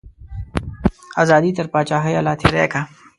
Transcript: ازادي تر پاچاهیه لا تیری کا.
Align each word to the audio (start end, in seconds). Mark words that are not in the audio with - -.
ازادي 1.21 1.51
تر 1.57 1.65
پاچاهیه 1.73 2.21
لا 2.25 2.33
تیری 2.41 2.65
کا. 2.71 2.81